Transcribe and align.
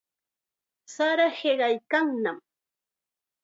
Sara 0.95 1.27
hiqaykannam. 1.39 2.37